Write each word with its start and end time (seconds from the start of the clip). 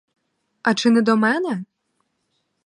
А 0.69 0.73
чи 0.73 0.89
не 0.89 1.01
до 1.01 1.17
мене? 1.17 1.63